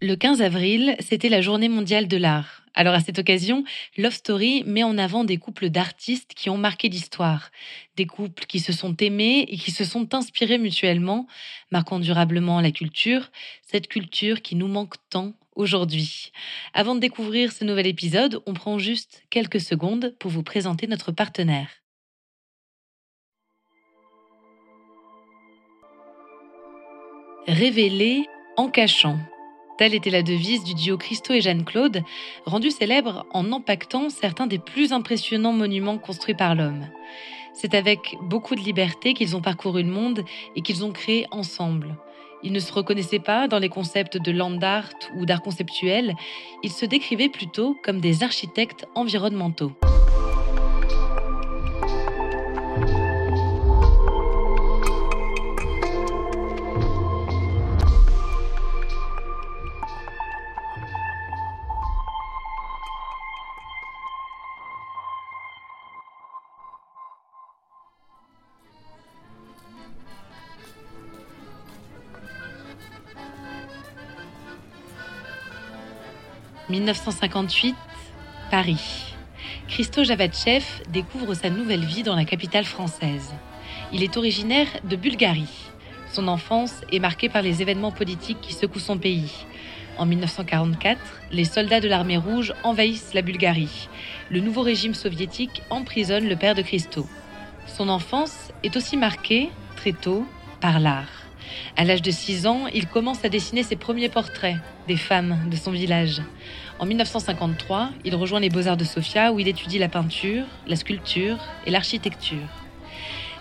[0.00, 2.62] Le 15 avril, c'était la journée mondiale de l'art.
[2.74, 3.64] Alors à cette occasion,
[3.96, 7.50] Love Story met en avant des couples d'artistes qui ont marqué l'histoire,
[7.96, 11.26] des couples qui se sont aimés et qui se sont inspirés mutuellement,
[11.72, 13.32] marquant durablement la culture,
[13.66, 16.30] cette culture qui nous manque tant aujourd'hui.
[16.74, 21.10] Avant de découvrir ce nouvel épisode, on prend juste quelques secondes pour vous présenter notre
[21.10, 21.70] partenaire.
[27.48, 29.18] Révéler en cachant.
[29.78, 32.02] Telle était la devise du duo Christo et Jeanne-Claude,
[32.44, 36.88] rendu célèbre en empaquetant certains des plus impressionnants monuments construits par l'homme.
[37.54, 40.24] C'est avec beaucoup de liberté qu'ils ont parcouru le monde
[40.56, 41.96] et qu'ils ont créé ensemble.
[42.42, 46.14] Ils ne se reconnaissaient pas dans les concepts de land art ou d'art conceptuel,
[46.64, 49.72] ils se décrivaient plutôt comme des architectes environnementaux.
[76.68, 77.74] 1958,
[78.50, 79.14] Paris.
[79.68, 83.32] Christo Javatchev découvre sa nouvelle vie dans la capitale française.
[83.92, 85.70] Il est originaire de Bulgarie.
[86.12, 89.46] Son enfance est marquée par les événements politiques qui secouent son pays.
[89.96, 91.00] En 1944,
[91.32, 93.88] les soldats de l'armée rouge envahissent la Bulgarie.
[94.30, 97.06] Le nouveau régime soviétique emprisonne le père de Christo.
[97.66, 100.26] Son enfance est aussi marquée, très tôt,
[100.60, 101.17] par l'art.
[101.76, 105.56] À l'âge de 6 ans, il commence à dessiner ses premiers portraits des femmes de
[105.56, 106.22] son village.
[106.78, 111.38] En 1953, il rejoint les Beaux-Arts de Sofia où il étudie la peinture, la sculpture
[111.66, 112.48] et l'architecture.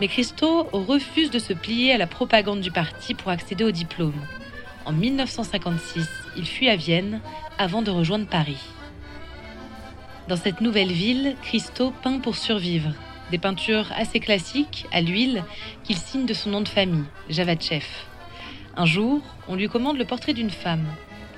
[0.00, 4.20] Mais Christo refuse de se plier à la propagande du parti pour accéder au diplôme.
[4.84, 7.20] En 1956, il fuit à Vienne
[7.58, 8.62] avant de rejoindre Paris.
[10.28, 12.90] Dans cette nouvelle ville, Christo peint pour survivre.
[13.32, 15.42] Des peintures assez classiques, à l'huile,
[15.84, 17.86] qu'il signe de son nom de famille, Javatchev.
[18.76, 20.84] Un jour, on lui commande le portrait d'une femme,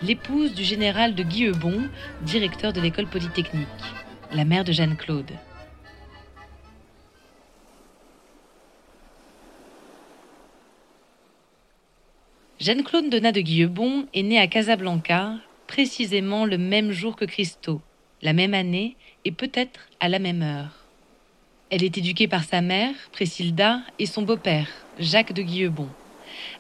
[0.03, 1.89] l'épouse du général de Guilleubon,
[2.23, 3.69] directeur de l'école polytechnique,
[4.33, 5.31] la mère de Jeanne-Claude.
[12.59, 15.37] Jeanne-Claude Donat de Guilleubon est née à Casablanca,
[15.69, 17.81] précisément le même jour que Christo,
[18.21, 20.84] la même année et peut-être à la même heure.
[21.75, 24.69] Elle est éduquée par sa mère, Précilda, et son beau-père,
[25.01, 25.89] Jacques de Guilleubon.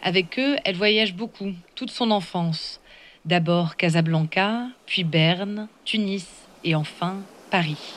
[0.02, 2.80] Avec eux, elle voyage beaucoup, toute son enfance.
[3.24, 6.26] D'abord Casablanca, puis Berne, Tunis
[6.64, 7.18] et enfin
[7.52, 7.94] Paris.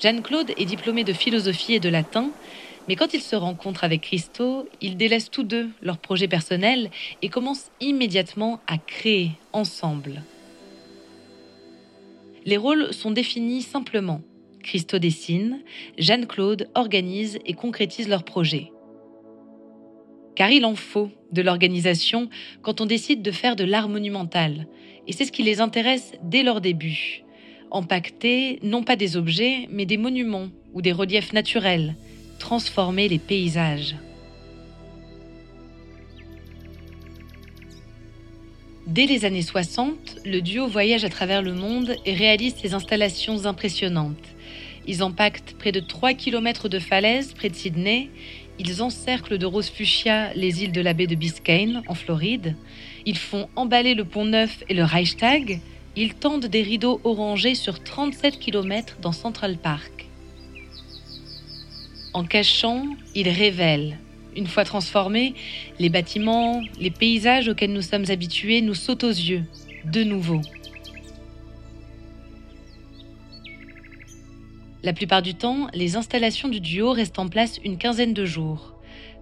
[0.00, 2.30] Jeanne-Claude est diplômée de philosophie et de latin,
[2.86, 7.28] mais quand ils se rencontrent avec Christo, ils délaissent tous deux leurs projets personnels et
[7.28, 10.22] commencent immédiatement à créer ensemble.
[12.46, 14.20] Les rôles sont définis simplement.
[14.62, 15.62] Christo dessine,
[15.98, 18.70] Jeanne-Claude organise et concrétise leurs projets.
[20.36, 22.28] Car il en faut de l'organisation
[22.62, 24.68] quand on décide de faire de l'art monumental,
[25.08, 27.24] et c'est ce qui les intéresse dès leur début.
[27.72, 31.96] Empacter non pas des objets, mais des monuments ou des reliefs naturels,
[32.38, 33.96] transformer les paysages.
[38.86, 43.44] Dès les années 60, le duo voyage à travers le monde et réalise ses installations
[43.44, 44.14] impressionnantes.
[44.86, 48.10] Ils empaquetent près de 3 km de falaises près de Sydney.
[48.60, 52.54] Ils encerclent de roses fuchsia les îles de la baie de Biscayne, en Floride.
[53.06, 55.58] Ils font emballer le pont Neuf et le Reichstag.
[55.96, 60.06] Ils tendent des rideaux orangés sur 37 km dans Central Park.
[62.12, 62.86] En cachant,
[63.16, 63.98] ils révèlent.
[64.36, 65.34] Une fois transformés,
[65.78, 69.44] les bâtiments, les paysages auxquels nous sommes habitués nous sautent aux yeux,
[69.84, 70.42] de nouveau.
[74.82, 78.74] La plupart du temps, les installations du duo restent en place une quinzaine de jours.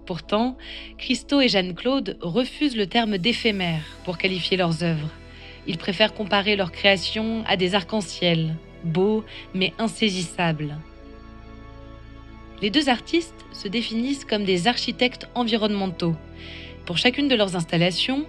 [0.05, 0.57] Pourtant,
[0.97, 5.09] Christo et Jeanne-Claude refusent le terme d'éphémère pour qualifier leurs œuvres.
[5.65, 9.23] Ils préfèrent comparer leurs créations à des arcs-en-ciel, beaux
[9.55, 10.77] mais insaisissables.
[12.61, 16.15] Les deux artistes se définissent comme des architectes environnementaux.
[16.85, 18.25] Pour chacune de leurs installations,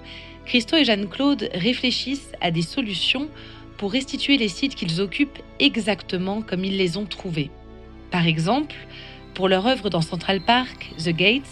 [0.47, 3.29] Christo et Jeanne-Claude réfléchissent à des solutions
[3.77, 7.51] pour restituer les sites qu'ils occupent exactement comme ils les ont trouvés.
[8.11, 8.75] Par exemple,
[9.35, 11.43] pour leur œuvre dans Central Park, The Gates,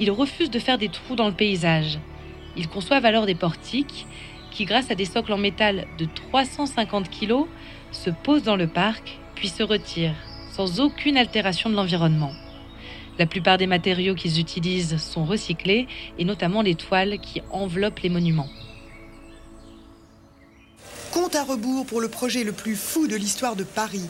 [0.00, 1.98] ils refusent de faire des trous dans le paysage.
[2.56, 4.06] Ils conçoivent alors des portiques
[4.50, 7.44] qui, grâce à des socles en métal de 350 kg,
[7.92, 10.16] se posent dans le parc puis se retirent,
[10.58, 12.32] sans aucune altération de l'environnement.
[13.16, 15.86] La plupart des matériaux qu'ils utilisent sont recyclés,
[16.18, 18.48] et notamment les toiles qui enveloppent les monuments.
[21.12, 24.02] Compte à rebours pour le projet le plus fou de l'histoire de Paris.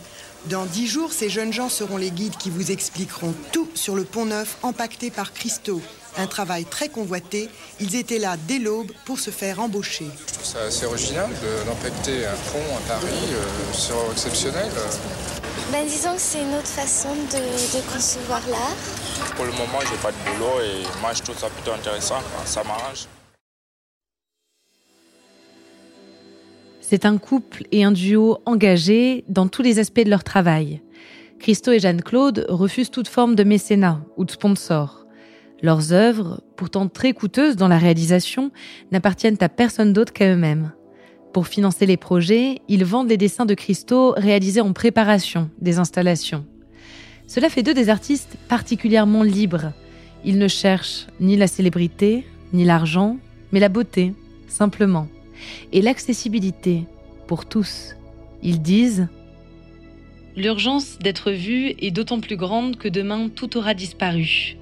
[0.46, 4.04] Dans dix jours, ces jeunes gens seront les guides qui vous expliqueront tout sur le
[4.04, 5.82] pont neuf empaqueté par Christo.
[6.16, 7.50] Un travail très convoité.
[7.78, 10.06] Ils étaient là dès l'aube pour se faire embaucher.
[10.26, 11.28] Je trouve ça assez original
[11.66, 13.34] d'empaqueter un pont à Paris.
[13.34, 13.44] Euh,
[13.74, 14.70] c'est exceptionnel.
[15.70, 18.76] Ben, disons que c'est une autre façon de, concevoir l'art.
[19.36, 22.20] Pour le moment, j'ai pas de boulot et moi je trouve ça plutôt intéressant.
[22.44, 23.06] Ça m'arrange.
[26.80, 30.80] C'est un couple et un duo engagés dans tous les aspects de leur travail.
[31.38, 35.04] Christo et Jeanne-Claude refusent toute forme de mécénat ou de sponsor.
[35.60, 38.52] Leurs œuvres, pourtant très coûteuses dans la réalisation,
[38.90, 40.72] n'appartiennent à personne d'autre qu'à eux-mêmes.
[41.32, 46.44] Pour financer les projets, ils vendent les dessins de Christo réalisés en préparation des installations.
[47.26, 49.72] Cela fait d'eux des artistes particulièrement libres.
[50.24, 53.18] Ils ne cherchent ni la célébrité, ni l'argent,
[53.52, 54.14] mais la beauté,
[54.48, 55.08] simplement
[55.72, 56.84] et l'accessibilité
[57.26, 57.94] pour tous.
[58.42, 59.08] Ils disent
[60.36, 64.56] L'urgence d'être vu est d'autant plus grande que demain tout aura disparu.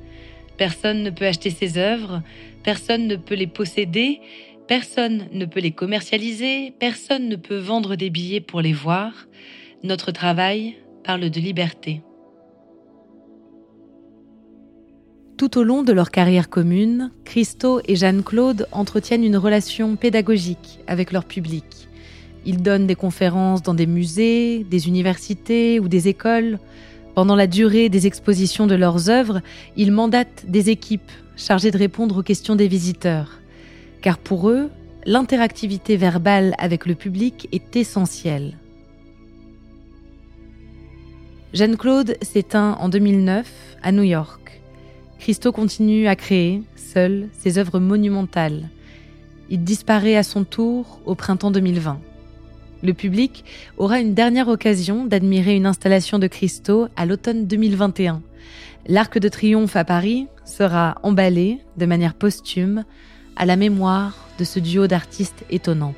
[0.56, 2.22] Personne ne peut acheter ses œuvres,
[2.62, 4.20] personne ne peut les posséder,
[4.68, 9.12] personne ne peut les commercialiser, personne ne peut vendre des billets pour les voir.
[9.82, 12.02] Notre travail parle de liberté.
[15.36, 21.12] Tout au long de leur carrière commune, Christo et Jeanne-Claude entretiennent une relation pédagogique avec
[21.12, 21.64] leur public.
[22.46, 26.58] Ils donnent des conférences dans des musées, des universités ou des écoles.
[27.14, 29.42] Pendant la durée des expositions de leurs œuvres,
[29.76, 33.40] ils mandatent des équipes chargées de répondre aux questions des visiteurs.
[34.02, 34.70] Car pour eux,
[35.04, 38.58] l'interactivité verbale avec le public est essentielle.
[41.52, 44.60] Jeanne-Claude s'éteint en 2009 à New York.
[45.18, 48.68] Christo continue à créer, seul, ses œuvres monumentales.
[49.48, 51.98] Il disparaît à son tour au printemps 2020.
[52.82, 53.44] Le public
[53.78, 58.22] aura une dernière occasion d'admirer une installation de Christo à l'automne 2021.
[58.86, 62.84] L'Arc de Triomphe à Paris sera emballé de manière posthume
[63.36, 65.94] à la mémoire de ce duo d'artistes étonnants.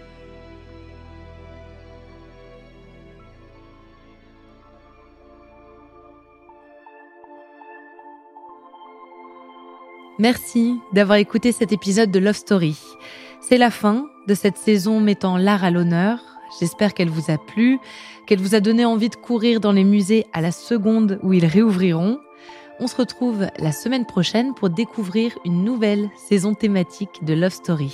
[10.19, 12.77] Merci d'avoir écouté cet épisode de Love Story.
[13.41, 16.19] C'est la fin de cette saison mettant l'art à l'honneur.
[16.59, 17.79] J'espère qu'elle vous a plu,
[18.27, 21.47] qu'elle vous a donné envie de courir dans les musées à la seconde où ils
[21.47, 22.19] réouvriront.
[22.81, 27.93] On se retrouve la semaine prochaine pour découvrir une nouvelle saison thématique de Love Story.